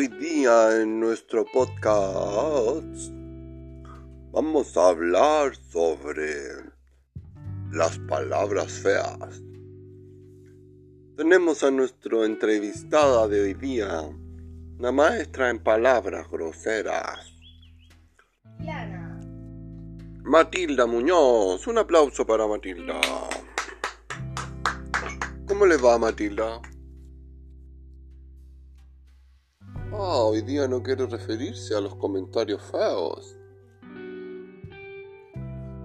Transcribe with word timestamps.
día 0.00 0.80
en 0.80 1.00
nuestro 1.00 1.44
podcast 1.44 3.10
vamos 4.32 4.76
a 4.76 4.88
hablar 4.88 5.54
sobre 5.70 6.32
las 7.72 7.98
palabras 7.98 8.72
feas. 8.72 9.42
Tenemos 11.16 11.62
a 11.62 11.70
nuestro 11.70 12.24
entrevistada 12.24 13.28
de 13.28 13.42
hoy 13.42 13.54
día, 13.54 14.02
una 14.78 14.92
maestra 14.92 15.50
en 15.50 15.62
palabras 15.62 16.26
groseras. 16.30 17.32
Matilda 20.24 20.86
Muñoz. 20.86 21.66
Un 21.66 21.78
aplauso 21.78 22.26
para 22.26 22.46
Matilda. 22.46 23.00
¿Cómo 25.46 25.66
le 25.66 25.76
va 25.76 25.98
Matilda? 25.98 26.62
Hoy 30.32 30.40
día 30.40 30.66
no 30.66 30.82
quiere 30.82 31.06
referirse 31.06 31.76
a 31.76 31.80
los 31.80 31.94
comentarios 31.96 32.62
feos. 32.62 33.36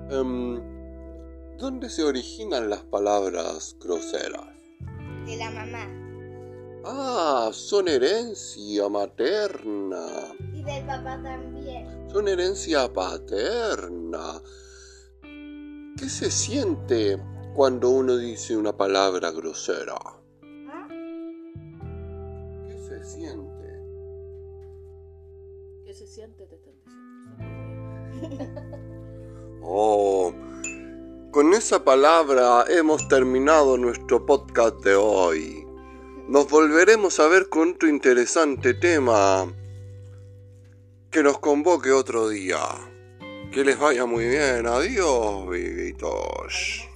Em, 0.10 0.62
¿Dónde 1.58 1.90
se 1.90 2.04
originan 2.04 2.70
las 2.70 2.84
palabras 2.84 3.76
groseras? 3.78 4.48
De 5.26 5.36
la 5.36 5.52
mamá. 5.52 5.86
Ah, 6.86 7.50
son 7.52 7.90
herencia 7.90 8.88
materna. 8.88 10.06
Y 10.54 10.64
del 10.64 10.86
papá 10.86 11.20
también. 11.22 12.10
Son 12.10 12.30
herencia 12.30 12.88
paterna. 12.94 14.42
¿Qué 15.98 16.08
se 16.08 16.32
siente 16.32 17.22
cuando 17.54 17.90
uno 17.90 18.16
dice 18.16 18.56
una 18.56 18.78
palabra 18.78 19.32
grosera? 19.32 19.98
¿Ah? 20.70 20.88
¿Qué 22.66 22.80
se 22.88 23.04
siente? 23.04 23.77
Oh, 29.70 30.34
con 31.32 31.54
esa 31.54 31.84
palabra 31.84 32.64
hemos 32.70 33.08
terminado 33.10 33.78
nuestro 33.78 34.26
podcast 34.26 34.78
de 34.78 34.96
hoy. 34.96 35.68
Nos 36.30 36.50
volveremos 36.50 37.20
a 37.20 37.28
ver 37.28 37.50
con 37.50 37.72
otro 37.72 37.90
interesante 37.90 38.74
tema 38.74 39.52
que 41.12 41.24
nos 41.24 41.40
convoque 41.40 41.92
otro 41.92 42.30
día. 42.30 42.60
Que 43.52 43.66
les 43.66 43.78
vaya 43.78 44.06
muy 44.06 44.26
bien. 44.26 44.68
Adiós, 44.68 45.50
vivitos. 45.50 46.88